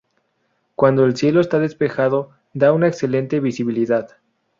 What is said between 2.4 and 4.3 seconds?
da una excelente visibilidad.